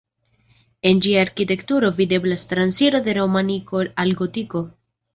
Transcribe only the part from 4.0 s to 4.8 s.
al gotiko.